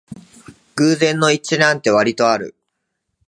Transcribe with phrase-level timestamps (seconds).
[0.77, 2.55] 偶然の一致なんてわりとある